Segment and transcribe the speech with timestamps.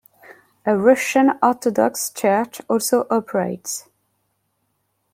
[0.65, 3.87] A Russian Orthodox church also operates.